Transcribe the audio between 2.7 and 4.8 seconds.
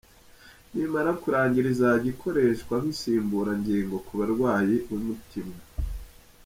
nk’insimburangingo ku barwayi